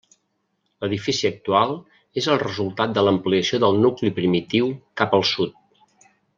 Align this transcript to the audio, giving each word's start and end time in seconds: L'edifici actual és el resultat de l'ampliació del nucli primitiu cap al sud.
L'edifici 0.85 1.27
actual 1.29 1.73
és 2.23 2.29
el 2.35 2.41
resultat 2.45 2.97
de 2.97 3.03
l'ampliació 3.05 3.61
del 3.67 3.79
nucli 3.85 4.13
primitiu 4.19 4.73
cap 5.03 5.19
al 5.19 5.29
sud. 5.35 5.65